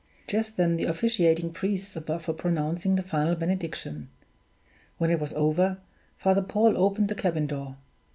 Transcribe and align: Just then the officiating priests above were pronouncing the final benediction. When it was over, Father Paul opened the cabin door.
Just 0.25 0.57
then 0.57 0.77
the 0.77 0.85
officiating 0.85 1.51
priests 1.53 1.95
above 1.95 2.27
were 2.27 2.33
pronouncing 2.33 2.95
the 2.95 3.03
final 3.03 3.35
benediction. 3.35 4.09
When 4.97 5.11
it 5.11 5.19
was 5.19 5.31
over, 5.33 5.77
Father 6.17 6.41
Paul 6.41 6.75
opened 6.75 7.09
the 7.09 7.13
cabin 7.13 7.45
door. 7.45 7.75